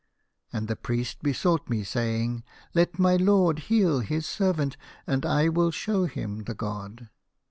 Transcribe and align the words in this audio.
"And 0.51 0.67
the 0.67 0.75
priest 0.75 1.21
besought 1.21 1.69
me, 1.69 1.83
saying,' 1.83 2.43
Let 2.73 2.97
my 2.97 3.17
lord 3.17 3.59
heal 3.69 3.99
his 3.99 4.25
servant, 4.25 4.75
and 5.05 5.27
I 5.27 5.47
will 5.47 5.69
show 5.69 6.05
him 6.05 6.45
the 6.45 6.55
god. 6.55 7.09